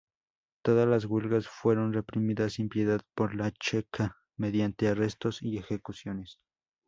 [0.63, 6.39] Todas las huelgas fueron reprimidas sin piedad por la Cheka mediante arrestos y ejecuciones.